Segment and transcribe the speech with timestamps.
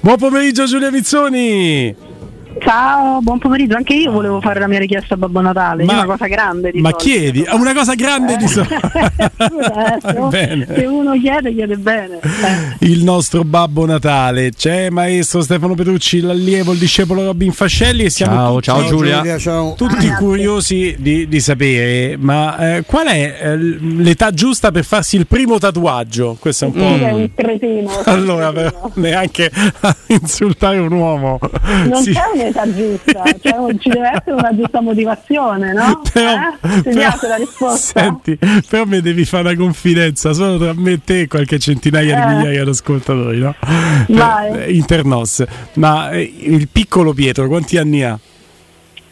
[0.00, 2.05] Buon pomeriggio Giulia Mizzoni.
[2.66, 3.76] Ciao, buon pomeriggio.
[3.76, 5.84] Anche io volevo fare la mia richiesta a Babbo Natale.
[5.84, 7.08] Ma, una cosa grande di Ma solito.
[7.08, 7.42] chiedi?
[7.42, 8.36] È una cosa grande eh.
[8.38, 8.74] di solito.
[10.30, 10.66] bene.
[10.74, 12.18] Se uno chiede, chiede bene.
[12.18, 12.86] Eh.
[12.86, 14.50] Il nostro Babbo Natale.
[14.50, 18.02] C'è maestro Stefano Petrucci, l'allievo, il discepolo Robin Fascelli.
[18.02, 19.38] E siamo ciao, tutti, ciao Giulia.
[19.38, 19.74] ciao.
[19.74, 25.28] tutti curiosi di, di, sapere, ma eh, qual è eh, l'età giusta per farsi il
[25.28, 26.36] primo tatuaggio?
[26.40, 26.80] Questo è un po'.
[26.80, 27.00] Mm.
[27.00, 27.90] È un cretino.
[28.06, 31.38] Allora, però, neanche a insultare un uomo.
[31.88, 32.12] Non sì.
[32.12, 36.00] c'è giusta, cioè, ci deve essere una giusta motivazione, no?
[36.12, 36.82] Però, eh?
[36.82, 38.00] Ti piace la risposta?
[38.00, 38.38] Senti,
[38.68, 42.26] però mi devi fare una confidenza solo tra me e te e qualche centinaia Eh.
[42.28, 43.54] di migliaia di ascoltatori, no?
[44.08, 44.58] Vai.
[44.60, 45.44] Eh, Internos.
[45.74, 48.18] Ma eh, il piccolo Pietro quanti anni ha?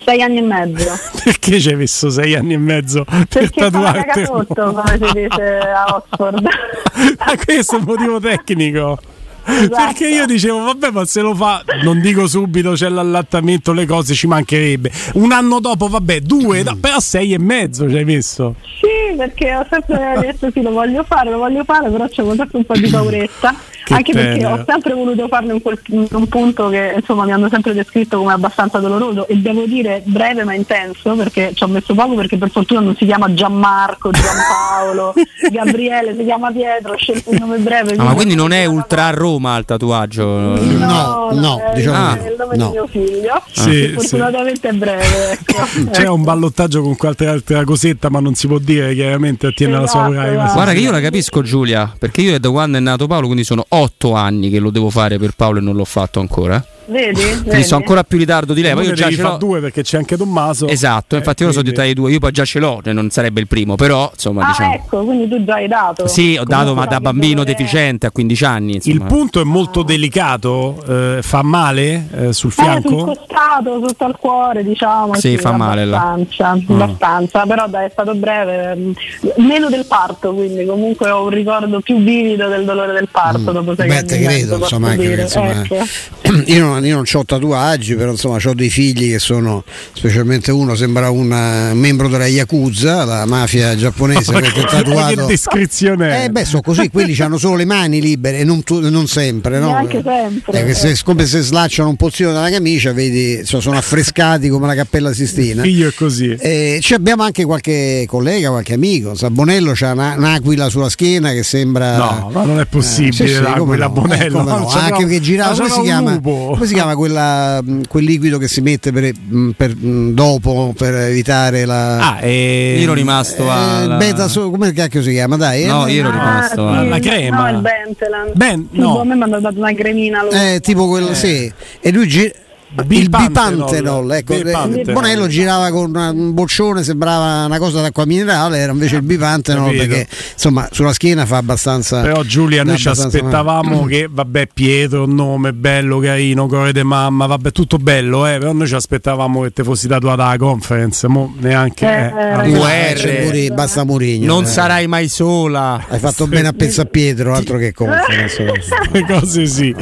[0.05, 0.91] Sei anni e mezzo.
[1.25, 4.03] Perché ci hai messo sei anni e mezzo per Perché tatuarti?
[4.07, 6.43] cagatotto, come si dice a Oxford.
[7.19, 8.99] Ma questo è un motivo tecnico.
[9.47, 9.75] Esatto.
[9.77, 14.15] Perché io dicevo, vabbè, ma se lo fa, non dico subito c'è l'allattamento, le cose
[14.15, 14.91] ci mancherebbe.
[15.15, 18.55] Un anno dopo, vabbè, due, no, però sei e mezzo ci hai messo.
[18.81, 22.49] Sì, perché ho sempre detto sì, lo voglio fare, lo voglio fare, però c'è sempre
[22.53, 23.55] un po' di pauretta.
[23.85, 24.55] Che anche perché tenero.
[24.55, 28.19] ho sempre voluto farlo in, quel, in un punto che insomma mi hanno sempre descritto
[28.19, 32.39] come abbastanza doloroso e devo dire breve ma intenso perché ci ho messo poco perché
[32.39, 35.15] per fortuna non si chiama Gianmarco, Giampaolo,
[35.51, 37.95] Gabriele, si chiama Pietro, ho scelto il nome breve.
[37.97, 40.25] Ah, ma quindi non è ultra a Roma il tatuaggio?
[40.25, 42.67] No, no, è, diciamo è il nome no.
[42.67, 43.43] di mio figlio.
[43.51, 44.09] Sì, che sì.
[44.09, 45.31] fortunatamente è breve.
[45.33, 45.91] Ecco.
[45.91, 49.87] C'è un ballottaggio con qualche altra cosetta, ma non si può dire, chiaramente attiene alla
[49.87, 50.35] sua Esatto, privacy.
[50.37, 50.53] esatto.
[50.55, 53.65] Guarda che io la capisco Giulia, perché io da quando è nato Paolo, quindi sono
[53.75, 56.65] otto anni che lo devo fare per Paolo e non l'ho fatto ancora.
[56.87, 57.21] Vedi?
[57.23, 57.63] Quindi Vedi?
[57.65, 59.37] sono ancora più in ritardo di lei, ma io già ce l'ho.
[59.39, 60.67] due perché c'è anche Tommaso.
[60.69, 62.81] Esatto, Eh, infatti io lo so di tra i due, io poi già ce l'ho,
[62.83, 64.75] cioè non sarebbe il primo, però insomma Ah, diciamo.
[64.75, 66.07] ecco, quindi tu già hai dato.
[66.07, 67.45] Sì, ho dato, Comunque ma da bambino è.
[67.45, 68.73] deficiente a 15 anni.
[68.77, 69.09] Il Insomma.
[69.09, 73.05] punto è molto delicato, eh, fa male eh, sul Eh, sul fianco?
[73.05, 75.15] costato, sotto al cuore, diciamo.
[75.17, 76.13] Sì, fa male là.
[76.13, 78.93] abbastanza, abbastanza, però dai, è stato breve, mm,
[79.37, 83.75] meno del parto, quindi comunque ho un ricordo più vivido del dolore del parto dopo
[83.75, 85.77] sei Beh, te credo, insomma, anche insomma, Ecco.
[86.47, 90.75] io non, io non ho tatuaggi, però insomma ho dei figli che sono, specialmente uno
[90.75, 95.27] sembra un eh, membro della Yakuza, la mafia giapponese, perché è che tatuato.
[95.27, 96.25] descrizione è?
[96.25, 99.59] Eh beh, sono così, quelli hanno solo le mani libere e non, tu- non sempre,
[99.59, 99.69] no?
[99.71, 100.61] Neanche sempre.
[100.61, 104.67] Eh, che se, come se slacciano un pozzino dalla camicia, vedi, insomma, sono affrescati come
[104.67, 105.63] la cappella Sistina.
[105.63, 106.37] Figlio è così.
[106.39, 109.15] Eh, ci abbiamo anche qualche collega, qualche amico.
[109.15, 111.97] Sabonello c'ha una- un'aquila sulla schiena che sembra.
[111.97, 114.41] No, ma non è possibile, Eh, sì, sì, l'aquila come no, Bonello.
[114.41, 116.57] eh, no, Anche che girava, ma come si, chiama, lupo.
[116.65, 120.73] Come si chiama quella, mh, quel liquido che si mette per, mh, per, mh, dopo
[120.77, 122.15] per evitare la.
[122.15, 122.77] Ah, e...
[122.79, 123.97] Io ero rimasto eh, alla...
[123.97, 125.37] beta come cacchio si chiama?
[125.37, 127.51] Dai, No, eh, io ero rimasto Ah, sì, alla crema.
[127.51, 128.33] No, il Benteland.
[128.35, 129.01] Ben- Tipo, no.
[129.01, 130.23] A me mi hanno dato una cremina.
[130.23, 131.53] lo- eh, tipo quello, sì.
[131.81, 132.33] E lui gi-
[132.77, 134.13] il Bipantenol.
[134.13, 134.89] ecco, Bipantenol.
[134.89, 139.65] eh, Bonello girava con un boccione, sembrava una cosa d'acqua minerale, era invece il bipantenol
[139.67, 139.85] Capito.
[139.87, 142.01] perché insomma sulla schiena fa abbastanza.
[142.01, 147.51] Però Giulia, noi ci aspettavamo che, vabbè, Pietro, nome bello, carino, cuore de mamma, vabbè,
[147.53, 151.87] tutto bello, eh, però noi ci aspettavamo che te fossi tatuata alla conference, mo neanche...
[151.87, 152.49] Eh, eh.
[152.49, 152.93] No, UR.
[152.95, 154.27] c'è Muri- basta Murigno.
[154.27, 154.47] Non eh.
[154.47, 155.85] sarai mai sola.
[155.89, 158.45] Hai fatto bene a pensare a Pietro, altro che conference.
[158.93, 159.75] le cose sì.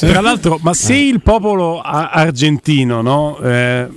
[0.00, 3.88] Tra l'altro, ma se il popolo a- argentino, no, eh,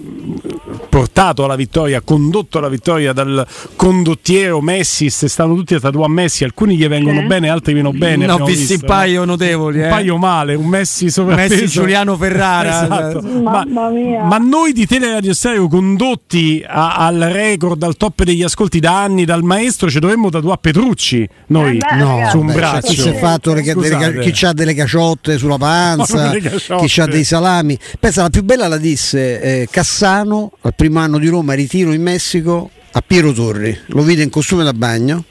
[0.92, 3.48] portato alla vittoria, condotto alla vittoria dal
[3.78, 7.28] condottiero Messi, se stanno tutti a tatuare Messi, alcuni gli vengono Sì.
[7.28, 8.26] bene, altri meno bene.
[8.26, 8.94] Ne ho abbiamo visti un visto, no?
[8.94, 9.78] paio notevoli.
[9.80, 9.88] un eh.
[9.90, 11.54] paio male, un Messi sovrappeso.
[11.56, 12.84] Messi Giuliano Ferrara.
[12.92, 13.22] Esatto.
[13.22, 14.24] Ma, Mamma mia.
[14.24, 19.24] ma noi di Teleradio Stereo condotti a- al record, al top degli ascolti da anni
[19.24, 22.88] dal maestro, ci dovremmo tatuare Petrucci noi Eh beh, No, su un beh, braccio.
[22.88, 27.24] Chi si è fatto le- delle chi ha delle caciotte sulla panza, chi ha dei
[27.24, 27.78] salami.
[28.00, 32.02] Pensa, la più bella la disse eh, Cassano al primo anno di Roma, ritiro in
[32.02, 33.82] Messico a Piero Torri.
[33.90, 35.26] Lo vide in costume da bagno.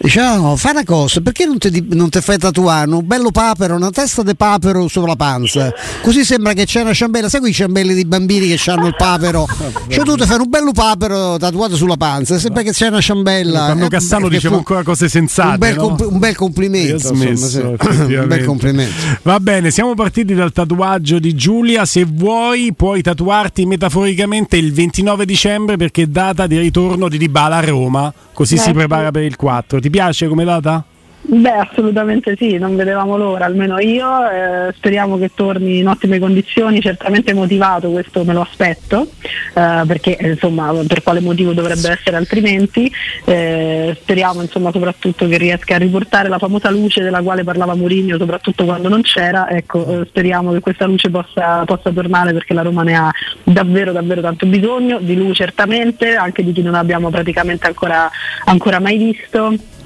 [0.00, 3.90] "Oh, fai una cosa, perché non ti, non ti fai tatuare un bello papero, una
[3.90, 5.72] testa di papero sopra la panza?
[6.02, 9.46] Così sembra che c'è una ciambella, sai quei ciambelli di bambini che hanno il papero?
[9.88, 13.64] Cioè tu ti fai un bello papero tatuato sulla panza, sembra che c'è una ciambella.
[13.66, 15.50] Quando Eh, Cassano diceva ancora cose sensate.
[15.52, 15.80] un bel, no?
[15.88, 17.14] compl- un bel complimento.
[17.14, 18.14] smesso, insomma, sì.
[18.14, 18.92] un bel complimento.
[19.22, 21.84] Va bene, siamo partiti dal tatuaggio di Giulia.
[21.86, 27.56] Se vuoi, puoi tatuarti metaforicamente il 29 dicembre perché è data di ritorno di Dybala
[27.56, 28.12] a Roma.
[28.32, 28.78] Così si Ecco.
[28.78, 29.80] prepara per il 4.
[29.80, 30.84] Ti piace come data?
[31.30, 34.08] Beh, assolutamente sì, non vedevamo l'ora, almeno io.
[34.30, 39.10] Eh, speriamo che torni in ottime condizioni, certamente motivato, questo me lo aspetto,
[39.54, 42.90] eh, perché insomma per quale motivo dovrebbe essere altrimenti.
[43.26, 48.16] Eh, speriamo insomma soprattutto che riesca a riportare la famosa luce della quale parlava Mourinho,
[48.16, 49.50] soprattutto quando non c'era.
[49.50, 53.12] Ecco, eh, speriamo che questa luce possa, possa tornare perché la Roma ne ha
[53.42, 58.10] davvero davvero tanto bisogno, di lui certamente, anche di chi non abbiamo praticamente ancora,
[58.46, 59.76] ancora mai visto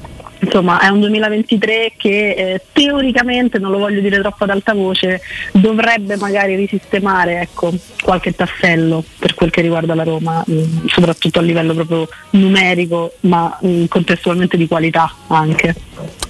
[0.43, 5.21] insomma è un 2023 che eh, teoricamente, non lo voglio dire troppo ad alta voce,
[5.53, 7.73] dovrebbe magari risistemare ecco,
[8.03, 13.15] qualche tassello per quel che riguarda la Roma, mh, mm, soprattutto a livello proprio numerico,
[13.21, 15.75] ma mh, mm, contestualmente di qualità anche.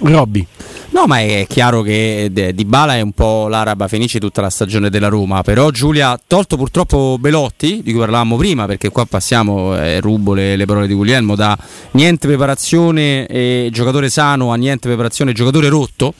[0.00, 0.47] Robby.
[0.92, 4.90] No, ma è chiaro che Di Bala è un po' l'araba fenice tutta la stagione
[4.90, 10.00] della Roma, però Giulia, tolto purtroppo Belotti, di cui parlavamo prima, perché qua passiamo, eh,
[10.00, 11.56] rubo le, le, parole di Guglielmo, da
[11.92, 16.12] niente preparazione e giocatore sano a niente preparazione e giocatore rotto,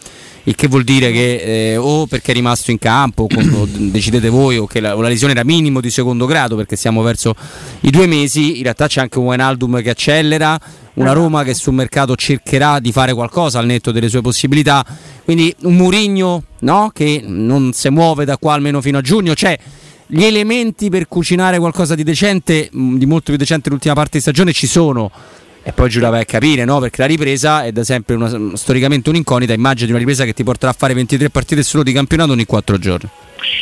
[0.45, 4.57] il che vuol dire che eh, o perché è rimasto in campo, o decidete voi,
[4.59, 7.35] o che la, o la, lesione era minimo di secondo grado, perché siamo verso
[7.81, 10.59] i due mesi, in realtà c'è anche un Wijnaldum che accelera,
[10.95, 14.85] una Roma che sul mercato cercherà di fare qualcosa al netto delle sue possibilità.
[15.25, 16.91] Quindi un Murigno no?
[16.93, 19.35] che non si muove da qua almeno fino a giugno.
[19.35, 19.59] Cioè,
[20.07, 24.53] gli elementi per cucinare qualcosa di decente, di molto più decente l'ultima parte di stagione
[24.53, 25.11] ci sono.
[25.65, 26.81] E poi Giulia vai a capire, no?
[26.81, 29.53] Perché la ripresa è da sempre una, storicamente un'incognita.
[29.53, 32.79] Immagini una ripresa che ti porterà a fare 23 partite solo di campionato ogni 4
[32.79, 33.09] giorni.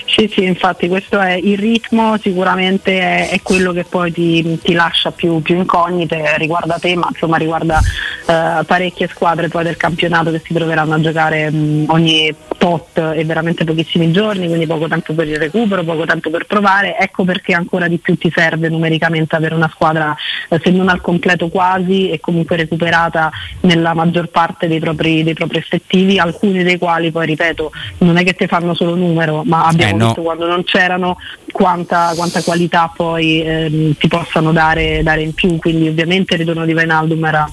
[0.07, 4.73] Sì, sì, infatti questo è il ritmo, sicuramente è, è quello che poi ti, ti
[4.73, 7.81] lascia più, più, incognite, riguarda te, ma insomma riguarda
[8.27, 13.25] eh, parecchie squadre poi del campionato che si troveranno a giocare mh, ogni tot e
[13.25, 17.55] veramente pochissimi giorni, quindi poco tempo per il recupero, poco tempo per provare, ecco perché
[17.55, 20.15] ancora di più ti serve numericamente avere una squadra
[20.47, 23.31] eh, se non al completo quasi e comunque recuperata
[23.61, 28.25] nella maggior parte dei propri, dei propri effettivi, alcuni dei quali poi ripeto non è
[28.25, 30.05] che ti fanno solo numero, ma abbiamo eh no.
[30.09, 31.17] visto quando non c'erano
[31.51, 36.67] quanta, quanta qualità poi ehm, ti possano dare, dare, in più, quindi ovviamente il ritorno
[36.67, 37.51] di Vainaldum era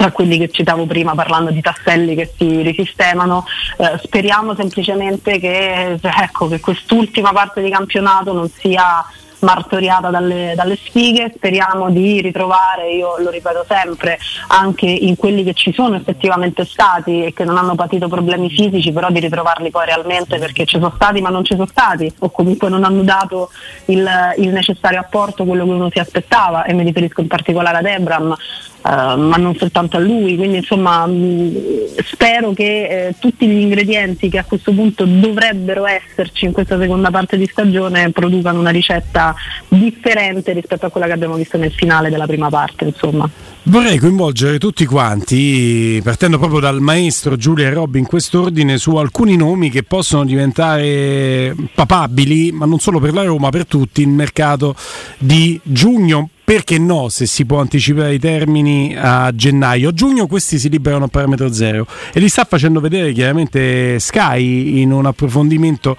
[0.00, 3.44] tra quelli che citavo prima parlando di tasselli che si risistemano,
[3.76, 9.04] eh, speriamo semplicemente che, ecco, che quest'ultima parte di campionato non sia
[9.40, 14.18] martoriata dalle, dalle sfighe, speriamo di ritrovare, io lo ripeto sempre,
[14.48, 18.92] anche in quelli che ci sono effettivamente stati e che non hanno patito problemi fisici,
[18.92, 22.30] però di ritrovarli poi realmente perché ci sono stati ma non ci sono stati o
[22.30, 23.50] comunque non hanno dato
[23.86, 24.08] il,
[24.38, 28.34] il necessario apporto, quello che uno si aspettava e mi riferisco in particolare ad Ebram,
[28.82, 31.54] Uh, ma non soltanto a lui, quindi insomma mh, mm,
[32.02, 37.10] spero che eh, tutti gli ingredienti che a questo punto dovrebbero esserci in questa seconda
[37.10, 39.34] parte di stagione producano una ricetta
[39.68, 42.86] differente rispetto a quella che abbiamo visto nel finale della prima parte.
[42.86, 43.28] Insomma.
[43.64, 49.36] Vorrei coinvolgere tutti quanti, partendo proprio dal maestro Giulia e Robby in quest'ordine, su alcuni
[49.36, 54.74] nomi che possono diventare papabili, ma non solo per la Roma, per tutti, il mercato
[55.18, 59.90] di giugno perché no se si può anticipare i termini a gennaio.
[59.90, 64.80] A giugno questi si liberano a parametro zero e li sta facendo vedere chiaramente Sky
[64.80, 65.96] in un approfondimento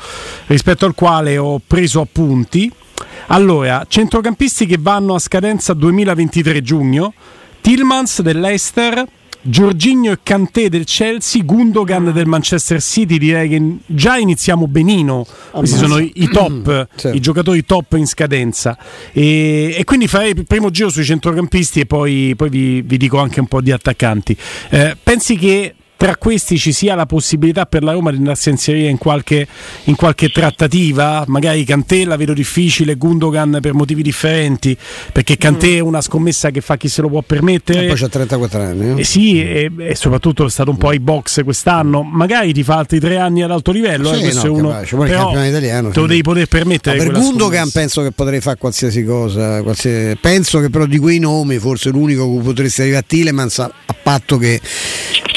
[0.48, 2.70] rispetto al quale ho preso appunti.
[3.28, 7.14] Allora, centrocampisti che vanno a scadenza 2023 giugno,
[7.62, 9.08] Tillmans dell'Ester,
[9.44, 15.26] Giorginio e Kanté del Chelsea, Gundogan del Manchester City, direi che già iniziamo benino.
[15.52, 18.78] Questi sono i, top, i giocatori top in scadenza.
[19.12, 23.18] E, e, quindi farei il primo giro sui centrocampisti e poi, poi vi, vi, dico
[23.18, 24.38] anche un po' di attaccanti.
[24.70, 28.54] Eh, pensi che tra questi ci sia la possibilità per la Roma di andarsi a
[28.54, 29.46] inserire in qualche,
[29.84, 34.76] in qualche trattativa, magari Cantè vedo difficile, Gundogan per motivi differenti,
[35.12, 37.84] perché Cantè è una scommessa che fa chi se lo può permettere.
[37.84, 38.90] E poi c'ha 34 anni.
[38.90, 39.02] Eh?
[39.02, 42.78] Eh sì, e, e, soprattutto è stato un po' ai box quest'anno, magari ti fa
[42.78, 46.24] altri tre anni ad alto livello, sì, eh, no, uno, però italiano, te lo devi
[46.24, 46.98] poter permettere.
[46.98, 47.80] Per Gundogan scommessa.
[47.80, 50.18] penso che potrei fare qualsiasi cosa, qualsiasi...
[50.20, 54.40] penso che però di quei nomi forse l'unico che potresti arrivare a Tilemans a patto
[54.40, 54.60] che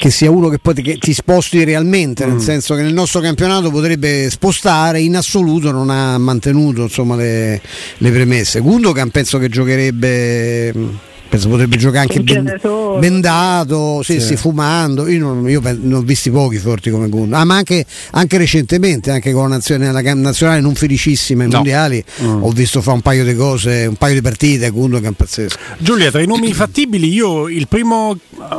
[0.05, 2.31] che sia uno che poi ti, che ti sposti realmente, mm.
[2.31, 7.61] nel senso che nel nostro campionato potrebbe spostare, in assoluto non ha mantenuto insomma, le,
[7.99, 8.61] le premesse.
[8.61, 12.61] Gundogan penso che giocherebbe penso potrebbe giocare anche ben,
[13.01, 14.21] bendato, sì, sì.
[14.21, 15.09] sì, fumando.
[15.09, 19.11] Io, non, io ne ho visti pochi forti come Gundogan, ah, ma anche, anche, recentemente,
[19.11, 21.57] anche con la nazionale, nazionale non felicissima ai no.
[21.57, 22.43] mondiali, mm.
[22.43, 24.71] ho visto fare un paio di cose, un paio di partite.
[24.71, 25.57] Gundogan pazzesco.
[25.79, 28.17] Giulia, tra i nomi fattibili, io il primo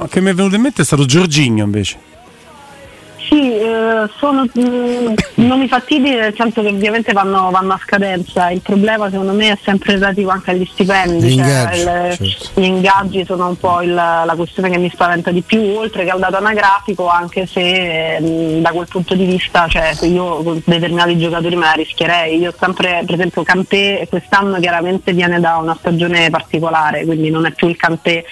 [0.10, 2.14] che mi è venuto in mente è stato Giorginio invece.
[3.28, 8.50] Sì, eh, sono mh, nomi fattibili nel senso che ovviamente vanno, vanno, a scadenza.
[8.52, 11.28] Il problema secondo me è sempre relativo anche agli stipendi.
[11.28, 12.62] Gli, cioè, ingaggi, il, certo.
[12.62, 16.12] gli ingaggi sono un po' il, la questione che mi spaventa di più, oltre che
[16.12, 21.18] al dato anagrafico, anche se mh, da quel punto di vista cioè, io con determinati
[21.18, 22.38] giocatori me la rischierei.
[22.38, 27.52] Io sempre, per esempio, Cantè quest'anno chiaramente viene da una stagione particolare, quindi non è
[27.52, 28.24] più il Cantè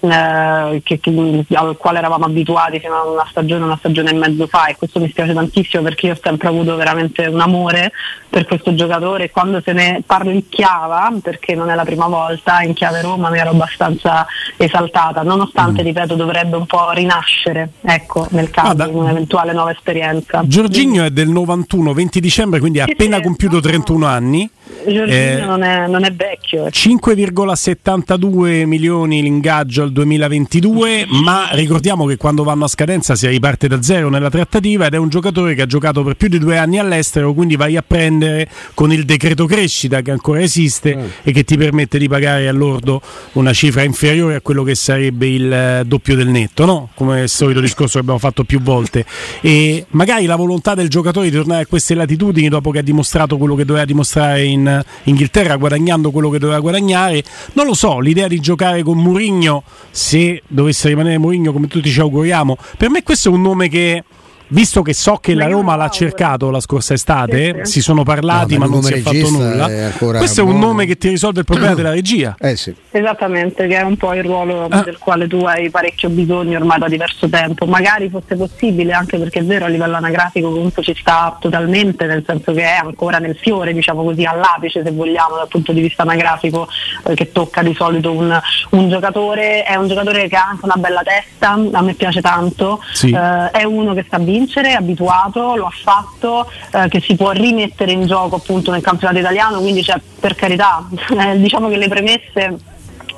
[0.00, 4.46] eh, che, che, al quale eravamo abituati fino a una stagione, una stagione e mezzo
[4.46, 7.92] fa e questo mi spiace tantissimo perché io ho sempre avuto veramente un amore
[8.28, 12.74] per questo giocatore e quando se ne parlicchiava, perché non è la prima volta, in
[12.74, 14.26] chiave Roma mi ero abbastanza
[14.56, 15.86] esaltata, nonostante, mm.
[15.86, 20.42] ripeto, dovrebbe un po' rinascere ecco, nel caso ah, di un'eventuale nuova esperienza.
[20.44, 24.50] Giorginio è del 91, 20 dicembre, quindi ha appena compiuto 31 anni.
[24.84, 26.66] Giorginio eh, non, è, non, è, vecchio.
[26.66, 33.82] 5,72 milioni l'ingaggio al 2022, ma ricordiamo che quando vanno a scadenza si riparte da
[33.82, 36.78] zero nella trattativa ed è un giocatore che ha giocato per più di due anni
[36.78, 41.04] all'estero, quindi vai a prendere con il decreto crescita che ancora esiste mm.
[41.22, 43.00] e che ti permette di pagare all'ordo
[43.32, 46.90] una cifra inferiore a quello che sarebbe il eh, doppio del netto, no?
[46.94, 49.04] come il solito discorso che abbiamo fatto più volte.
[49.40, 53.36] E magari la volontà del giocatore di tornare a queste latitudini dopo che ha dimostrato
[53.36, 54.67] quello che doveva dimostrare in
[55.04, 57.22] Inghilterra, guadagnando quello che doveva guadagnare,
[57.54, 62.00] non lo so, l'idea di giocare con Murigno, se dovesse rimanere Murigno come tutti ci
[62.00, 64.04] auguriamo, per me questo è un nome che
[64.48, 68.02] visto che so che ma la Roma l'ha cercato la scorsa estate, sì, si sono
[68.02, 69.68] parlati no, ma non si è fatto nulla.
[69.68, 70.58] È Questo buono.
[70.58, 72.36] è un nome che ti risolve il problema della regia.
[72.38, 72.74] Eh sì.
[72.90, 74.82] Esattamente, che è un po' il ruolo ah.
[74.82, 77.66] del quale tu hai parecchio bisogno ormai da diverso tempo.
[77.66, 82.24] Magari fosse possibile, anche perché è vero a livello anagrafico comunque ci sta totalmente, nel
[82.26, 86.02] senso che è ancora nel fiore, diciamo così, all'apice se vogliamo dal punto di vista
[86.02, 86.68] anagrafico,
[87.06, 88.38] eh, che tocca di solito un,
[88.70, 92.80] un, giocatore, è un giocatore che ha anche una bella testa, a me piace tanto,
[92.92, 93.10] sì.
[93.10, 97.30] eh, è uno che sta vincere, è abituato, lo ha fatto, eh, che si può
[97.30, 100.86] rimettere in gioco appunto nel campionato italiano, quindi cioè, per carità,
[101.18, 102.58] eh, diciamo che le premesse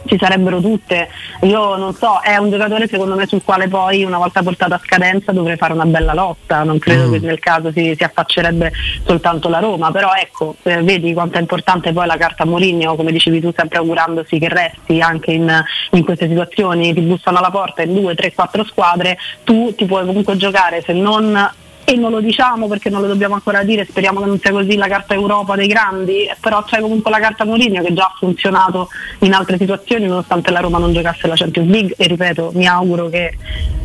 [0.07, 1.09] ci sarebbero tutte.
[1.43, 4.81] Io non so, è un giocatore secondo me sul quale poi una volta portato a
[4.83, 7.13] scadenza dovrei fare una bella lotta, non credo mm.
[7.13, 8.73] che nel caso si, si, affaccerebbe
[9.05, 13.13] soltanto la Roma, però ecco, eh, vedi quanto è importante poi la carta Mourinho, come
[13.13, 17.83] dicevi tu sempre augurandosi che resti anche in, in queste situazioni, ti bussano alla porta
[17.83, 21.59] in due, tre, quattro squadre, tu ti puoi comunque giocare se non
[21.91, 24.77] e non lo diciamo perché non lo dobbiamo ancora dire, speriamo che non sia così
[24.77, 28.89] la carta Europa dei grandi, però c'è comunque la carta Mourinho che già ha funzionato
[29.21, 33.09] in altre situazioni nonostante la Roma non giocasse la Champions League e ripeto, mi auguro
[33.09, 33.37] che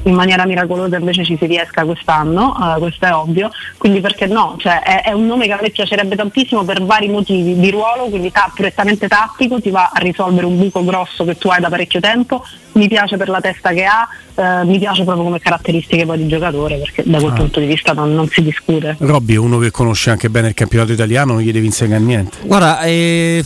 [0.04, 4.56] in maniera miracolosa invece ci si riesca quest'anno, uh, questo è ovvio, quindi perché no?
[4.60, 8.06] Cioè, è, è, un nome che a me piacerebbe tantissimo per vari motivi di ruolo,
[8.10, 11.70] quindi ta- prettamente tattico, ti va a risolvere un buco grosso che tu hai da
[11.70, 16.06] parecchio tempo, mi piace per la testa che ha, uh, mi piace proprio come caratteristiche
[16.06, 17.36] poi di giocatore perché da quel ah.
[17.36, 18.96] punto di vista non, non, si discute.
[19.00, 22.38] Robby è uno che conosce anche bene il campionato italiano, non gli devi insegnare niente.
[22.44, 23.44] Guarda, eh,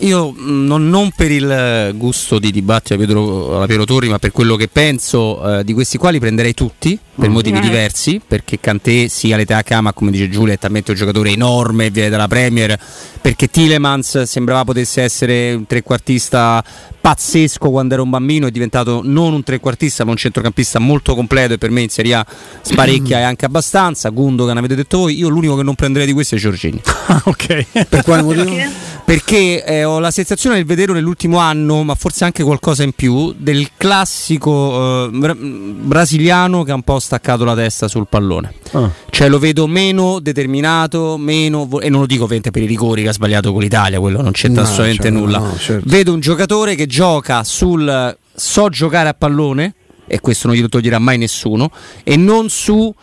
[0.00, 4.56] io mm, non, non, per il gusto di dibattito alla Piero Torri, ma per quello
[4.56, 7.32] che penso eh, di questi qua li prenderei tutti per mm.
[7.32, 7.62] motivi mm.
[7.62, 11.90] diversi, perché Cantè sia l'età che ama, come dice Giulia, è talmente un giocatore enorme,
[11.90, 12.78] viene dalla Premier,
[13.20, 16.62] perché Tilemans sembrava potesse essere un trequartista
[17.06, 21.54] pazzesco quando era un bambino, è diventato non un trequartista ma un centrocampista molto completo
[21.54, 22.26] e per me in Serie A
[22.62, 24.08] sparecchia e anche abbastanza.
[24.08, 26.80] Gundogan avete detto voi, io l'unico che non prenderei di questi è Giorgini.
[27.24, 27.86] ok.
[27.88, 28.56] Per quale motivo?
[29.04, 33.34] Perché eh, ho la sensazione di vederlo nell'ultimo anno, ma forse anche qualcosa in più,
[33.36, 38.52] del classico eh, bra- brasiliano che ha un po' staccato la testa sul pallone.
[38.72, 38.90] Ah.
[39.08, 43.02] Cioè lo vedo meno determinato, meno vo- e non lo dico ovviamente per i rigori
[43.02, 45.38] che ha sbagliato con l'Italia, quello non c'entra no, assolutamente cioè, nulla.
[45.38, 45.88] No, certo.
[45.88, 49.74] Vedo un giocatore che gioca sul so giocare a pallone,
[50.06, 51.70] e questo non glielo toglierà mai nessuno,
[52.04, 52.94] e non su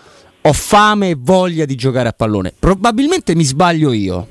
[0.45, 2.53] ho fame e voglia di giocare a pallone.
[2.57, 4.27] Probabilmente mi sbaglio io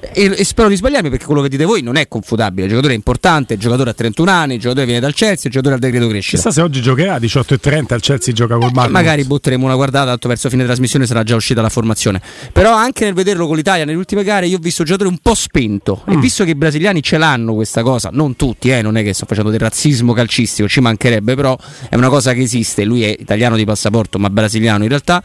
[0.00, 2.64] e, e, spero di sbagliarmi perché quello che dite voi non è confutabile.
[2.64, 5.50] Il giocatore è importante, il giocatore ha 31 anni, il giocatore viene dal Chelsea, il
[5.50, 6.36] giocatore ha decreto crescita.
[6.36, 8.92] Chissà se oggi giocherà a 18.30 il Chelsea gioca col Malmo.
[8.92, 12.20] magari butteremo una guardata, tanto verso fine trasmissione sarà già uscita la formazione.
[12.52, 15.18] Però anche nel vederlo con l'Italia nelle ultime gare io ho visto un giocatore un
[15.20, 16.12] po' spento mm.
[16.12, 19.12] e visto che i brasiliani ce l'hanno questa cosa, non tutti, eh, non è che
[19.12, 21.56] sto facendo del razzismo calcistico, ci mancherebbe, però
[21.88, 25.22] è una cosa che esiste, lui è italiano di passaporto ma brasiliano in realtà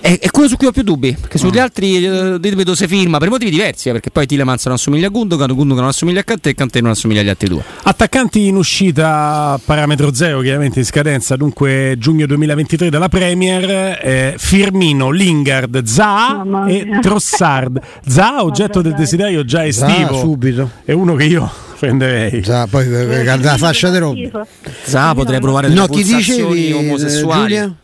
[0.00, 1.16] è, è, quello su cui ho più dubbi.
[1.18, 1.60] Perché sugli mm.
[1.60, 3.88] altri eh, vedo se firma per motivi diversi.
[3.88, 6.80] Eh, perché poi Tilemans non assomiglia a Gundogan, Gundogan non assomiglia a Kanté e Kanté
[6.80, 7.62] non assomiglia agli altri due.
[7.82, 13.98] Attaccanti in uscita, parametro zero, chiaramente in scadenza, dunque giugno 2023 dalla Premier.
[14.02, 17.80] Eh, Firmino, Lingard, Za e Trossard.
[18.06, 20.14] Za, oggetto del desiderio già estivo.
[20.14, 20.70] Za, subito.
[20.84, 22.42] È uno che io prenderei.
[22.44, 24.46] Za, poi eh, la fascia di roba.
[24.84, 27.40] Za potrei provare no, chi dicevi, omosessuali.
[27.42, 27.74] Giulia?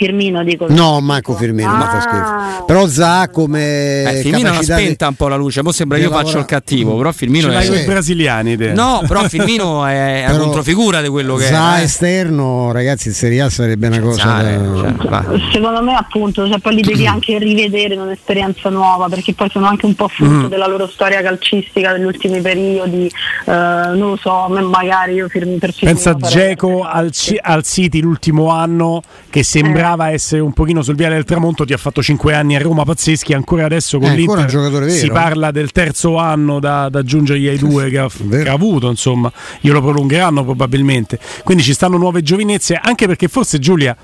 [0.00, 0.64] Firmino dico.
[0.70, 2.00] No, manco Firmino, ma fa Ah.
[2.00, 2.64] schifo.
[2.64, 5.98] Però Za come Eh, Firmino l'ha capacità di- spenta un po' la luce, mo sembra
[5.98, 6.40] di io faccio lavorare.
[6.40, 7.64] il cattivo, però Firmino è...
[7.64, 8.72] i brasiliani te.
[8.72, 11.80] No, però Firmino è la Però controfigura di quello che Za è.
[11.80, 11.82] eh.
[11.82, 15.40] esterno, ragazzi, in Serie A sarebbe una cosa Zare, da- cioè.
[15.52, 19.66] Secondo me appunto, cioè, poi li devi anche rivedere in un'esperienza nuova perché poi sono
[19.66, 24.46] anche un po' frutto della loro storia calcistica degli ultimi periodi, eh, non lo so,
[24.48, 29.88] magari io firmi per Firmino Pensa Geco al, Ci- al City l'ultimo anno che sembrava
[29.89, 29.89] Eh.
[30.10, 33.32] Essere un pochino sul viale del tramonto, ti ha fatto 5 anni a Roma pazzeschi,
[33.32, 34.50] ancora adesso con ancora l'Inter
[34.98, 38.88] si parla del terzo anno da, da aggiungergli ai due che ha, che ha avuto,
[38.88, 39.30] insomma,
[39.60, 41.18] glielo prolungheranno probabilmente.
[41.44, 43.96] Quindi ci stanno nuove giovinezze, anche perché forse Giulia,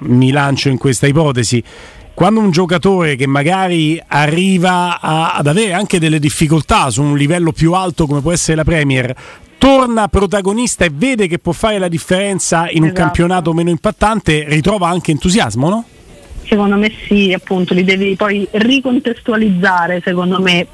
[0.00, 1.62] mi lancio in questa ipotesi,
[2.14, 7.50] quando un giocatore che magari arriva a- ad avere anche delle difficoltà su un livello
[7.52, 9.14] più alto come può essere la Premier,
[9.64, 13.00] torna protagonista e vede che può fare la differenza in un Esatto.
[13.00, 15.84] campionato meno impattante, ritrova anche entusiasmo, no?
[16.46, 20.66] Secondo me sì, appunto, li devi poi ricontestualizzare, secondo me,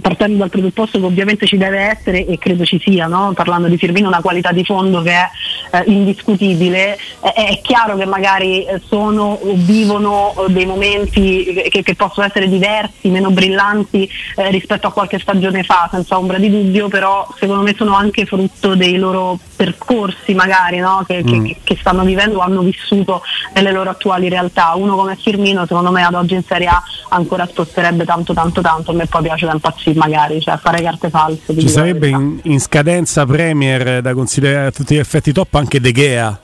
[0.00, 3.32] partendo dal presupposto che ovviamente ci deve essere e credo ci sia, no?
[3.34, 5.28] parlando di Firmino, una qualità di fondo che è
[5.72, 6.96] eh, indiscutibile.
[7.22, 12.26] Eh, è chiaro che magari eh, sono o vivono eh, dei momenti che, che possono
[12.26, 17.26] essere diversi, meno brillanti eh, rispetto a qualche stagione fa, senza ombra di dubbio, però
[17.38, 21.04] secondo me sono anche frutto dei loro percorsi magari no?
[21.06, 21.44] che, che- Mm.
[21.44, 23.22] che- che stanno vivendo o hanno vissuto
[23.54, 24.72] nelle loro attuali realtà.
[24.76, 28.90] Uno come Firmino secondo me ad oggi in Serie A ancora sposterebbe tanto tanto tanto,
[28.90, 31.58] a me poi piace da impazzire magari, cioè fare carte false.
[31.58, 35.92] Ci sarebbe in, in scadenza Premier da considerare a tutti gli effetti top anche De
[35.92, 36.38] Gea,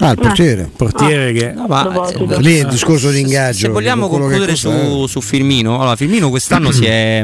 [0.00, 0.68] Ah, il portiere.
[0.76, 3.58] portiere che No, ma, eh, Lì è il discorso di ingaggio.
[3.58, 5.04] Se vogliamo concludere su, eh.
[5.06, 7.22] su Firmino, allora Firmino quest'anno si, è,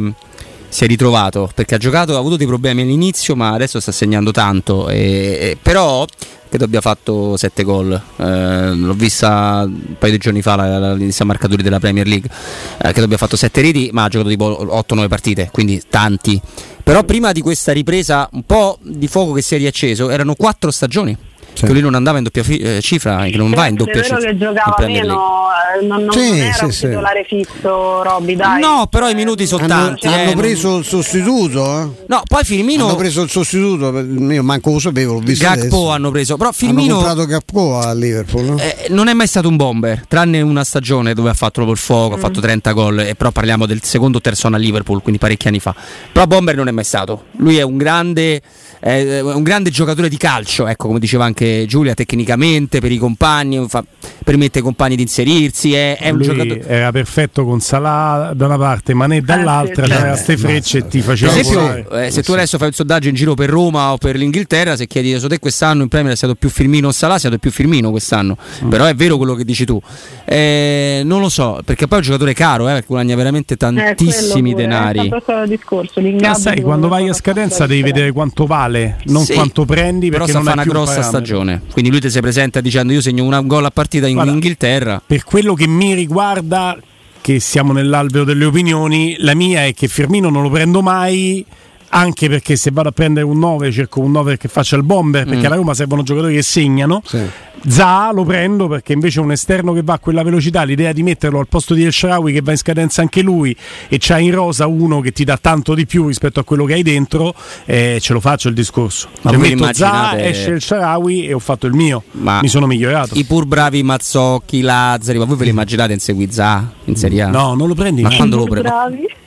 [0.68, 4.30] si è ritrovato perché ha giocato, ha avuto dei problemi all'inizio, ma adesso sta segnando
[4.30, 4.88] tanto.
[4.88, 6.06] E, e- però
[6.50, 7.92] credo abbia fatto 7 gol.
[8.16, 12.28] Eh, l'ho vista un paio di giorni fa la- l'inizio marcatori della Premier League.
[12.76, 14.44] Eh, credo abbia fatto 7 reti, ma ha giocato tipo
[14.76, 16.38] 8-9 partite, quindi tanti.
[16.82, 20.70] Però prima di questa ripresa, un po' di fuoco che si è riacceso, erano 4
[20.70, 21.16] stagioni.
[21.60, 21.66] Sì.
[21.66, 23.94] Che lui non andava in doppia fi- eh, cifra, che non va in È doppia
[24.00, 24.18] vero cifra.
[24.24, 25.22] che in giocava Premier League.
[25.22, 25.48] meno,
[25.82, 28.60] eh, non, non Sì, era sì, un titolare fisso, Robby, dai.
[28.60, 30.06] No, però i minuti sono Hanno, tanti.
[30.06, 31.88] eh, hanno non- preso il sostituto, eh?
[32.06, 32.86] No, poi Firmino.
[32.86, 35.90] Hanno preso il sostituto, io manco lo sapevo, l'ho visto Gakpo adesso.
[35.90, 36.36] hanno preso.
[36.36, 38.58] Però Hanno Firmino comprato Gakpo a Liverpool, no?
[38.58, 41.78] eh, non è mai stato un bomber, tranne una stagione dove ha fatto proprio il
[41.80, 42.20] fuoco, ha Mm.
[42.20, 43.00] fatto 30 gol.
[43.00, 45.74] E però parliamo del secondo o terzo anno a Liverpool, quindi parecchi anni fa.
[46.12, 47.24] Però bomber non è mai stato.
[47.36, 48.40] Lui è un grande.
[48.82, 53.66] è un grande giocatore di calcio, ecco come diceva anche Giulia, tecnicamente per i compagni,
[53.68, 53.84] fa-
[54.24, 56.62] permette ai compagni di inserirsi, è, è un giocatore.
[56.66, 60.22] era perfetto con Salah da una parte, Mané dall'altra, sì, c'aveva certo.
[60.22, 62.06] ste frecce e ti Per faceva esempio, volare.
[62.06, 64.86] eh, se tu adesso fai un sondaggio in giro per Roma o per l'Inghilterra, se
[64.86, 67.50] chiedi su te quest'anno in Premier è stato più Firmino o Salah, è stato più
[67.50, 68.36] Firmino quest'anno.
[68.64, 68.68] Mm.
[68.68, 69.80] Però è vero quello che dici tu.
[70.24, 73.56] Eh, non lo so, perché poi è un giocatore caro, eh, perché guadagna veramente Eh,
[73.56, 74.98] tantissimi pure, denari.
[74.98, 75.02] È
[75.42, 79.24] il discorso, Ma l'ingaggio sai, quando vai fa a scadenza devi vedere quanto vale, non
[79.24, 81.24] Sì, quanto prendi, Però sta a non fare hai una grossa parametri.
[81.26, 81.62] stagione.
[81.72, 85.02] Quindi lui ti si presenta dicendo io segno un gol a partita in Guarda, Inghilterra.
[85.04, 86.78] Per quello che mi riguarda,
[87.20, 91.44] che siamo nell'alveo delle opinioni, la mia è che Firmino non lo prendo mai.
[91.92, 95.24] Anche perché se vado a prendere un 9 cerco un 9 che faccia il bomber
[95.24, 95.44] perché Mm.
[95.46, 97.18] alla Roma servono giocatori che segnano Sì.
[97.66, 101.38] Za lo prendo perché invece un esterno che va a quella velocità, l'idea di metterlo
[101.40, 103.54] al posto di El Sharawi che va in scadenza anche lui
[103.88, 106.72] e c'ha in rosa uno che ti dà tanto di più rispetto a quello che
[106.72, 107.34] hai dentro,
[107.66, 109.08] eh, ce lo faccio il discorso.
[109.20, 112.40] Ma Cioè, voi metto Za, immaginate- esce El Sharawi e ho fatto il mio, Ma
[112.40, 113.18] mi sono migliorato.
[113.18, 117.28] I pur bravi Mazzocchi, Lazzari, ma voi ve li immaginate in Seguizza in Serie A?
[117.28, 118.16] No, non lo prendi Ma mai.
[118.16, 118.70] quando lo prendo?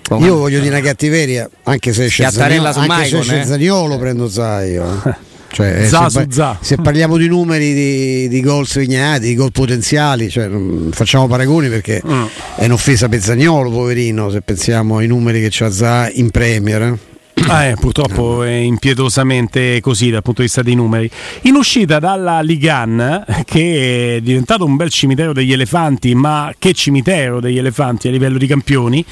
[0.08, 0.26] Come?
[0.26, 3.46] Io voglio dire una cattiveria, anche se c'è Zaniolo, su anche se Maicon, c'è eh.
[3.46, 5.02] Zaniolo prendo Zaio.
[5.54, 6.58] Cioè, eh, Za se, su Za.
[6.60, 11.70] se parliamo di numeri di, di gol segnati, di gol potenziali, cioè, non facciamo paragoni
[11.70, 12.24] perché Mm.
[12.56, 16.82] è un'offesa per Zagnolo, poverino, se pensiamo ai numeri che c'ha Za in Premier.
[16.82, 16.98] eh.
[17.48, 21.10] Ah, eh, purtroppo è impietosamente così dal punto di vista dei numeri.
[21.42, 27.40] In uscita dalla Ligan, che è diventato un bel cimitero degli elefanti, ma che cimitero
[27.40, 29.04] degli elefanti a livello di campioni,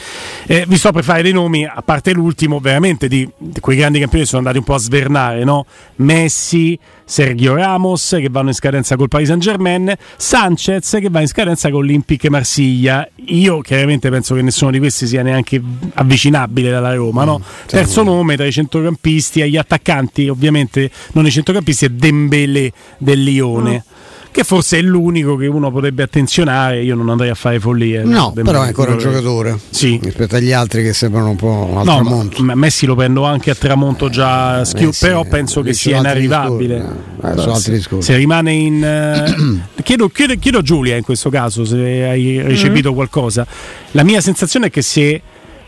[0.45, 3.99] eh, vi sto per fare dei nomi, a parte l'ultimo, veramente di, di quei grandi
[3.99, 5.65] campioni sono andati un po' a svernare, no?
[5.97, 6.79] Messi,
[7.12, 11.69] Sergio Ramos che vanno in scadenza col Paris Saint Germain, Sanchez che va in scadenza
[11.69, 13.06] con l'Olympique Marsiglia.
[13.26, 15.62] Io chiaramente penso che nessuno di questi sia neanche
[15.95, 17.41] avvicinabile dalla Roma, no?
[17.65, 23.21] Terzo nome tra i centrocampisti e gli attaccanti, ovviamente non i centrocampisti, è Dembélé del
[23.21, 23.84] Lione.
[24.32, 26.82] Che forse è l'unico che uno potrebbe attenzionare.
[26.84, 28.04] Io non andrei a fare follie.
[28.04, 29.58] No, eh, però è ancora un giocatore.
[29.70, 30.00] Sì.
[30.02, 32.44] Rispetto agli altri che sembrano un po' al No, tramonto.
[32.44, 35.98] ma Messi lo prendo anche a tramonto già schiu- Messi, però penso lì che sia
[35.98, 36.76] inarrivabile.
[36.76, 38.12] discorsi, eh, sono altri se, discorsi.
[38.12, 42.94] se rimane in eh, chiedo, chiedo- chiedo a Giulia in questo caso se hai recepito
[42.94, 43.46] qualcosa.
[43.91, 45.22] La mia sensazione è che se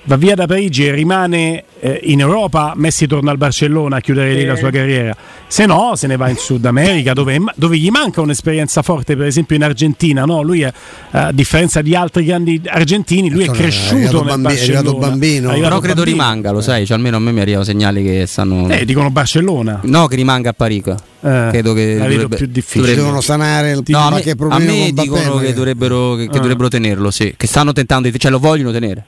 [0.05, 4.33] va via da Parigi e rimane eh, in Europa, Messi torna al Barcellona a chiudere
[4.33, 4.45] lì Sì.
[4.45, 5.15] la sua carriera.
[5.47, 9.27] Se no, se ne va in Sud America, dove, dove gli manca un'esperienza forte, per
[9.27, 10.23] esempio in Argentina.
[10.25, 10.41] No?
[10.41, 14.27] Lui, è, eh, a differenza di altri grandi argentini, lui è è cresciuto arrivato nel
[14.27, 14.79] bambi- è Barcellona.
[14.79, 15.47] arrivato bambino.
[15.47, 16.17] È arrivato Però credo bambino.
[16.23, 18.67] rimanga, lo sai, cioè, almeno a me mi arrivano segnali che stanno...
[18.69, 19.79] Eh, dicono Barcellona.
[19.83, 20.89] No, che rimanga a Parigi.
[20.89, 22.81] Eh, Credo che la vedo dovrebbe- più difficile.
[22.81, 26.41] dovrebbe- Devono sanare il No, a me, a me dicono che dovrebbero, che, che Ah.
[26.41, 27.33] dovrebbero tenerlo, sì.
[27.37, 28.19] Che stanno tentando di...
[28.19, 29.05] cioè lo vogliono tenere.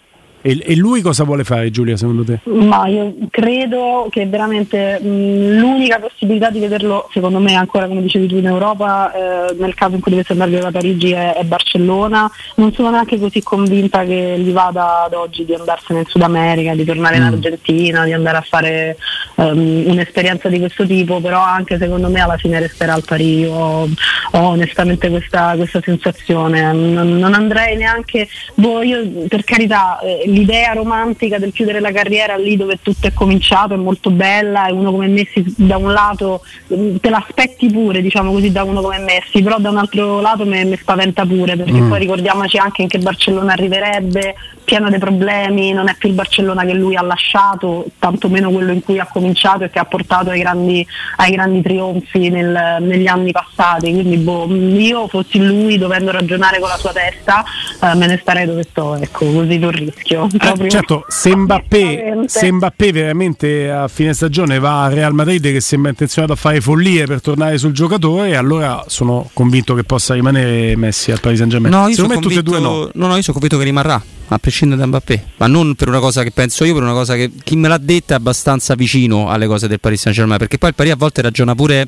[0.47, 2.37] E, e lui cosa vuole fare, Giulia, secondo te?
[2.43, 8.27] Ma io credo che veramente mh, l'unica possibilità di vederlo, secondo me, ancora come dicevi
[8.27, 11.43] tu in Europa, eh, nel caso in cui dovesse andare via da Parigi è, è
[11.45, 12.29] Barcellona.
[12.57, 16.75] Non sono neanche così convinta che gli vada ad oggi di andarsene in Sud America,
[16.75, 18.97] di tornare in Argentina, di andare a fare
[19.35, 23.23] ehm, un'esperienza di questo tipo, però anche secondo me alla fine resterà al Parigi.
[23.25, 23.89] Io Ho,
[24.31, 26.61] ho onestamente questa, questa sensazione.
[26.71, 32.35] Non, non andrei neanche, boh, io per carità, eh, l'idea romantica del chiudere la carriera
[32.35, 36.43] lì dove tutto è cominciato è molto bella e uno come Messi da un lato
[36.67, 40.45] eh, te l'aspetti pure, diciamo così, da uno come Messi, però da un altro lato
[40.45, 45.89] mi spaventa pure perché poi ricordiamoci anche in che Barcellona arriverebbe, pieno dei problemi, non
[45.89, 49.24] è più il Barcellona che lui ha lasciato, tantomeno quello in cui ha cominciato
[49.65, 50.85] e che ha portato ai grandi,
[51.17, 53.91] ai grandi trionfi nel- negli anni passati.
[53.91, 57.43] Quindi boh, io fossi lui dovendo ragionare con la sua testa,
[57.81, 60.27] eh, me ne starei dove sto, ecco, così non rischio.
[60.31, 65.41] Eh, Proprio- certo, se Mbappé, se Mbappé veramente a fine stagione va a Real Madrid
[65.41, 70.13] che sembra intenzionato a fare follie per tornare sul giocatore, allora sono convinto che possa
[70.13, 71.73] rimanere Messi al Paris Saint Germain.
[71.73, 72.89] No, io sono e convinto, due no.
[72.93, 74.01] no, no, io sono convinto che rimarrà,
[74.35, 77.15] a prescindere da Mbappé, ma non per una cosa che penso io, per una cosa
[77.15, 80.57] che chi me l'ha detta è abbastanza vicino alle cose del Paris Saint Germain, perché
[80.57, 81.87] poi il Paris a volte ragiona pure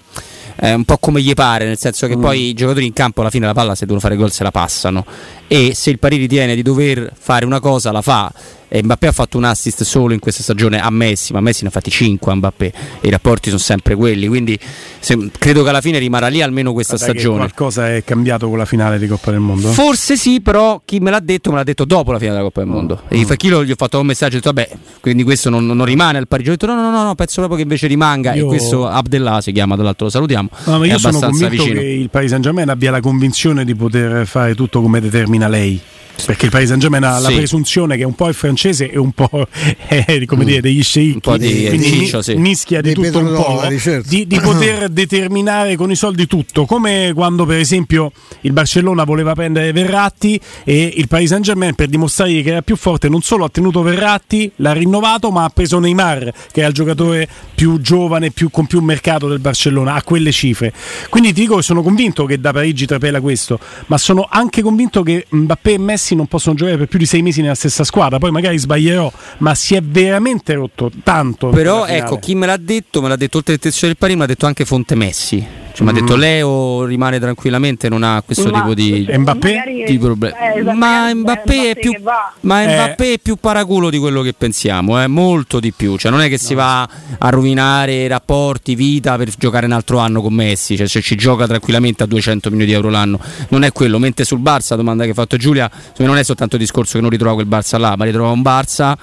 [0.56, 3.30] eh, un po' come gli pare, nel senso che poi i giocatori in campo alla
[3.30, 5.06] fine la palla se devono fare gol se la passano
[5.48, 8.32] e se il Paris ritiene di dover fare una cosa la fa.
[8.70, 11.70] E Mbappé ha fatto un assist solo in questa stagione a Messi, ma Messi ne
[11.70, 12.66] ha fatti 5 a Mbappé
[13.00, 14.60] e i rapporti sono sempre quelli, quindi
[15.00, 17.38] se- credo che alla fine rimarrà lì almeno questa Guarda stagione.
[17.38, 19.70] Qualcosa è cambiato con la finale di Coppa del Mondo?
[19.72, 22.60] Forse sì, però chi me l'ha detto me l'ha detto dopo la fine della Coppa
[22.60, 23.04] del Mondo.
[23.06, 23.22] Mm.
[23.22, 25.86] E Fachilo gli ho fatto un messaggio e ho detto vabbè, quindi questo non, non
[25.86, 26.50] rimane al Parigi.
[26.50, 28.34] Ho detto no, no, no, no, penso proprio che invece rimanga.
[28.34, 30.50] Io- E questo Abdellah si chiama, dall'altro lo salutiamo.
[30.66, 31.80] No, ma io sono convinto vicino.
[31.80, 35.00] che il Paris Saint Germain abbia la convinzione di poter fare tutto come
[35.38, 35.97] determina lei.
[36.26, 39.12] Perché il Paris Saint Germain ha la presunzione che un po' è francese e un
[39.12, 39.30] po'
[39.88, 42.36] è come dire, degli sceicchi, Un di- quindi di ciccio, sì.
[42.36, 44.10] mischia di Dei tutto un po', petrodollari, certo.
[44.10, 49.34] di, di poter determinare con i soldi tutto, come quando per esempio il Barcellona voleva
[49.34, 53.46] prendere Verratti e il Paris Saint Germain per dimostrargli che era più forte non solo
[53.46, 58.32] ha tenuto Verratti, l'ha rinnovato, ma ha preso Neymar che era il giocatore più giovane,
[58.32, 60.74] più, con più mercato del Barcellona, a quelle cifre.
[61.10, 65.04] Quindi ti dico che sono convinto che da Parigi trapela questo, ma sono anche convinto
[65.04, 68.18] che Mbappé e Messi non possono giocare per più di sei mesi nella stessa squadra,
[68.20, 71.50] poi magari sbaglierò, ma si è veramente rotto tanto.
[71.50, 74.34] Però ecco, chi me l'ha detto, me l'ha detto oltre l'intenzione del Parigi, me l'ha
[74.34, 75.46] detto anche Fonte Messi.
[75.78, 76.06] Cioè, mi ha Mm.
[76.06, 79.86] detto Leo rimane tranquillamente, non ha questo Ma- tipo di, E Mbappé?
[79.88, 80.34] di problemi.
[80.56, 81.94] eh, ma Mbappé, è più,
[82.42, 82.74] ma Eh.
[82.74, 85.96] Mbappé è più paraculo di quello che pensiamo, eh, molto di più.
[85.98, 90.22] Cioè, non è che si va a rovinare rapporti, vita per giocare un altro anno
[90.24, 90.76] con Messi.
[90.76, 94.00] Cioè, se ci gioca tranquillamente a 200 milioni di euro l'anno, non è quello.
[94.00, 96.94] Mentre sul Barça, domanda che ha fatto Giulia, secondo me non è soltanto il discorso
[96.94, 98.96] che non ritrova quel Barça là, ma ritrova un Barça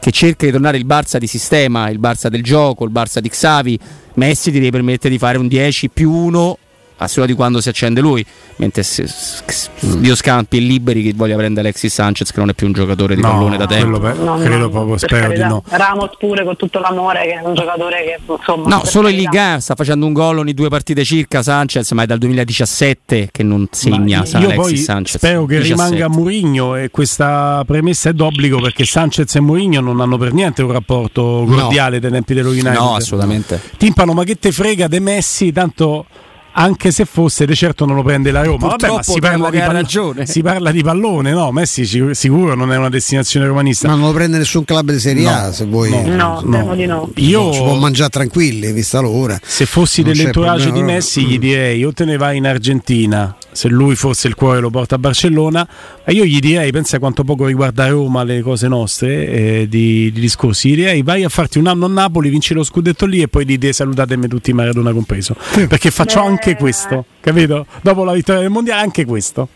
[0.00, 3.28] che cerca di tornare il Barça di sistema, il Barça del gioco, il Barça di
[3.28, 3.78] Xavi.
[4.14, 6.58] Messi ti deve permettere di fare un 10 più 1
[7.02, 8.24] a seconda di quando si accende lui,
[8.56, 12.52] mentre se, se- Dio scampi e liberi che voglia prendere Alexis Sanchez che non è
[12.54, 13.98] più un giocatore di No, pallone da tempo.
[13.98, 15.46] quello per- No, credo no, proprio, per spero di carità.
[15.48, 15.62] no.
[15.66, 19.16] Ramos pure con tutto l'amore che è un giocatore che insomma No, solo in.
[19.16, 23.28] Liga 1 sta facendo un gol ogni due partite circa Sanchez, ma è dal 2017
[23.32, 25.16] che non segna Ma Sa- io Alexis poi Sanchez.
[25.16, 25.90] spero che 17.
[25.94, 30.62] rimanga Mourinho e questa premessa è d'obbligo perché Sanchez e Mourinho non hanno per niente
[30.62, 32.72] un rapporto cordiale dai tempi dello United.
[32.74, 33.60] No, assolutamente.
[33.78, 35.50] Timpano, ma che te frega de Messi?
[35.52, 36.04] Tanto
[36.52, 38.68] anche se fosse, di certo non lo prende la Roma.
[38.68, 40.26] Vabbè, ma si parla, di pallone, ragione.
[40.26, 41.50] si parla di pallone, no?
[41.52, 41.84] Messi
[42.14, 43.88] sicuro, non è una destinazione romanista.
[43.88, 45.90] Ma non lo prende nessun club di Serie A No, se vuoi.
[46.10, 47.08] No, temo di no.
[47.16, 49.38] Io Si può mangiare tranquilli, vista l'ora.
[49.42, 50.82] se fossi Non dell'entourage di.
[50.82, 54.70] Messi gli direi o te ne vai in Argentina se lui forse il cuore lo
[54.70, 55.68] porta a Barcellona,
[56.04, 60.20] e io gli direi, pensa quanto poco riguarda Roma le cose nostre eh, di, di,
[60.20, 63.28] discorsi, gli direi vai a farti un anno a Napoli, vinci lo scudetto lì e
[63.28, 65.34] poi dite salutatemi tutti Maradona compreso,
[65.68, 66.26] perché faccio Beh.
[66.26, 67.66] anche questo, capito?
[67.82, 69.48] Dopo la vittoria del mondiale anche questo.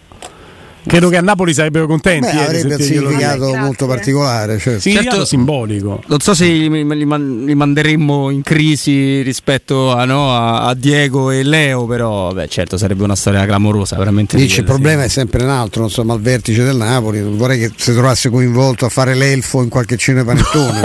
[0.87, 2.27] Credo che a Napoli sarebbero contenti.
[2.31, 3.59] Beh, eh, avrebbe un significato Grazie.
[3.59, 4.59] molto particolare.
[4.59, 4.81] Certo.
[4.91, 6.03] Certo- simbolico.
[6.07, 10.75] Non so se li, li man- li manderemmo in crisi rispetto a, no, a- a
[10.75, 14.37] Diego e Leo, però beh, certo sarebbe una storia clamorosa, veramente.
[14.37, 15.07] Dice, il problema sì.
[15.07, 17.21] è sempre un altro, insomma, al vertice del Napoli.
[17.21, 20.83] Non vorrei che si trovasse coinvolto a fare l'elfo in qualche cinepanettone.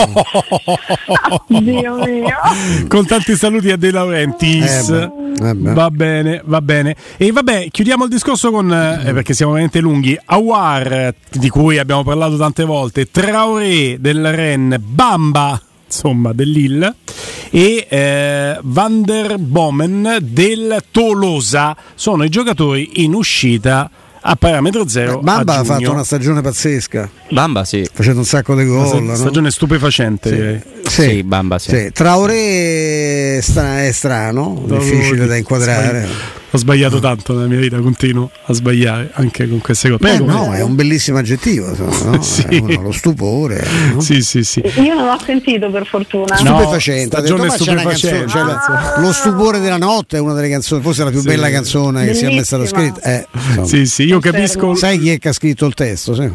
[1.48, 2.88] Dio mio.
[2.88, 4.90] Con tanti saluti a De Laurentiis.
[4.90, 5.74] Eh, eh.
[5.74, 6.96] Va bene, va bene.
[7.18, 11.78] E vabbè, chiudiamo il discorso con, eh, perché siamo veramente lunghi, Awar, eh, di cui
[11.78, 16.96] abbiamo parlato tante volte, Traoré del Ren, Bamba, insomma, dell'Ill,
[17.52, 21.76] e eh, Van der Bomen del Tolosa.
[21.96, 23.90] Sono i giocatori in uscita
[24.22, 25.20] a parametro zero.
[25.20, 27.88] Bamba ha fatto una stagione pazzesca, Bamba sì.
[27.92, 29.04] facendo un sacco di Una gol.
[29.04, 29.16] no?
[29.16, 30.62] stagione stupefacente, direi.
[30.84, 31.70] Sì, Bamba sì.
[31.70, 36.08] Sì, Traoré è, stra- è strano, No, difficile no, da inquadrare.
[36.52, 40.02] Ho sbagliato tanto nella mia vita, continuo a sbagliare anche con queste cose.
[40.04, 42.22] Eh, Prego, no, è un bellissimo aggettivo, no?
[42.24, 42.46] Sì.
[42.60, 43.64] Uno- lo stupore.
[43.94, 44.02] no?
[44.02, 44.60] Sì, sì, sì.
[44.82, 46.34] Io non ho sentito per fortuna.
[46.42, 47.84] No, Stupefacente, ha detto, stupefacente.
[47.84, 51.28] canzone, c'è la- lo stupore della notte è una delle canzoni, forse la più Sì.
[51.28, 52.94] bella canzone che sia mai stata Bellissima.
[52.96, 53.62] scritta.
[53.62, 53.66] Eh.
[53.68, 54.74] Sì, sì, io capisco.
[54.74, 56.16] Sai chi è che ha scritto il testo?
[56.16, 56.30] Sì.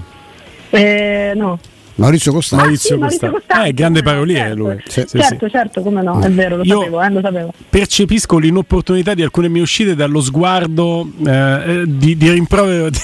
[0.70, 1.58] Eh, no.
[1.96, 2.64] Maurizio Costanzo.
[2.64, 3.46] Maurizio Ah, sì, Maurizio Costanzo.
[3.46, 4.56] Costanzo, Eh, grande no, paroliere certo.
[4.62, 4.76] lui.
[4.86, 5.04] Sì.
[5.06, 5.50] Sì, certo, sì.
[5.50, 7.52] certo, come no, è vero, lo Io- sapevo, eh, lo sapevo.
[7.70, 12.98] Percepisco l'inopportunità di alcune mie uscite dallo sguardo eh, di, di rimprovero di-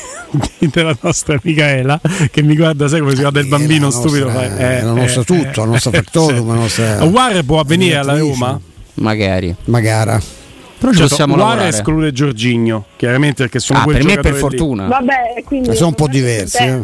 [0.58, 2.00] di- della nostra Michaela
[2.30, 4.24] che mi guarda, sai come si guarda il Eh, bambino la stupido.
[4.24, 7.96] nostra- eh, è la nostra eh, tutto, la nostra factotum, la nostra War può avvenire
[7.96, 8.18] alla.
[8.18, 8.60] Roma?
[8.94, 9.54] Magari.
[9.66, 10.20] Magara.
[10.78, 11.68] Però ci Certo, possiamo War lavorare.
[11.68, 14.86] esclude Giorginio, chiaramente perché sono Ah, per me per fortuna.
[14.86, 16.58] Vabbè, quindi Ma sono un po' diversi.
[16.62, 16.80] eh.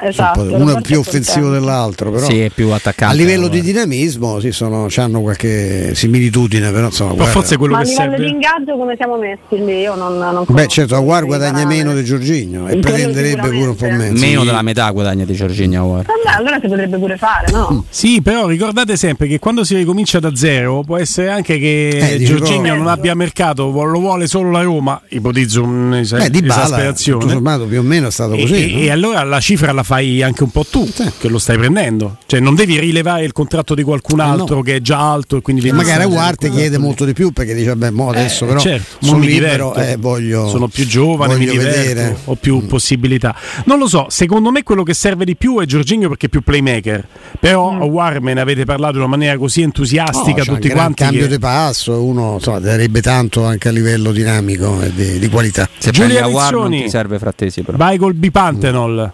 [0.00, 2.24] Esatto, un po'- uno è più offensivo dell'altro, però.
[2.26, 3.14] Sì, è più attaccante.
[3.14, 7.14] A livello di dinamismo, sì, sono, hanno qualche similitudine, però insomma.
[7.16, 9.80] Ma forse quello Ma a che livello serve di ingaggio come siamo messi lì?
[9.80, 13.90] Io non, non Beh, certo, Aguar guadagna meno di Giorginio e pretenderebbe pure un po'
[13.90, 14.18] meno.
[14.18, 14.46] Meno Sì.
[14.46, 16.04] della metà guadagna di Giorginio War.
[16.06, 17.84] Vabbè, allora si potrebbe pure fare, no?
[17.90, 22.24] Sì, però ricordate sempre che quando si ricomincia da zero può essere anche che Eh,
[22.36, 22.74] proprio.
[22.74, 27.32] non abbia mercato, lo vuole solo la Roma, ipotizzo Beh, di Bala, tutto un'esasperazione.
[27.32, 28.54] sommato più o meno è stato E, così.
[28.54, 28.78] e- no?
[28.80, 31.10] e allora la cifra la fai anche un po' tu, Sì.
[31.18, 32.16] che lo stai prendendo.
[32.26, 34.30] Cioè non devi rilevare il contratto di qualcun Eh, no.
[34.32, 36.78] altro che è già alto e quindi viene Magari messo Aguar nel ti contratto chiede
[36.78, 39.90] molto di più perché dice, vabbè, mo adesso Eh, però certo, sono libero diverto.
[39.92, 42.16] eh, voglio, sono più giovane, mi diverto, vedere.
[42.24, 43.34] ho più possibilità.
[43.64, 46.42] Non lo so, secondo me quello che serve di più è Giorginio perché è più
[46.42, 47.06] playmaker.
[47.40, 47.82] Però Mm.
[47.82, 51.22] Aguar me ne avete parlato in una maniera così No, entusiastica un tutti quanti cambio
[51.22, 55.47] che- di passo, uno insomma, darebbe tanto anche a livello dinamico e di, di qualità.
[55.50, 56.82] Se Giulia Rizzoni.
[56.82, 57.76] ti serve frattesi però.
[57.76, 59.12] Vai col bipantenol.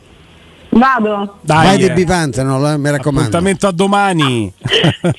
[0.70, 1.38] Vado.
[1.40, 1.88] Dai, Vai eh.
[1.88, 3.20] di Bipante, no, mi raccomando.
[3.20, 4.52] appuntamento a domani.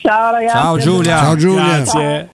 [0.02, 0.58] Ciao ragazzi.
[0.58, 1.18] Ciao Giulia.
[1.18, 1.64] Ciao Giulia.
[1.64, 2.24] Grazie.